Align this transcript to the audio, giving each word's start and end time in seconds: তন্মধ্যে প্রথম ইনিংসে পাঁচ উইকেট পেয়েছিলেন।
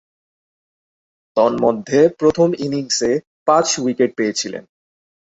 তন্মধ্যে 1.37 1.99
প্রথম 2.19 2.49
ইনিংসে 2.57 3.11
পাঁচ 3.47 3.67
উইকেট 3.79 4.11
পেয়েছিলেন। 4.17 4.63